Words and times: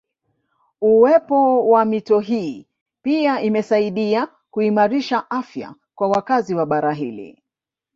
Uwepo 0.81 1.67
wa 1.69 1.85
mito 1.85 2.19
hii 2.19 2.67
pia 3.01 3.41
imesaidia 3.41 4.27
kuimarisha 4.51 5.29
afya 5.29 5.75
kwa 5.95 6.07
wakazi 6.07 6.55
wa 6.55 6.65
bara 6.65 6.93
hili 6.93 7.43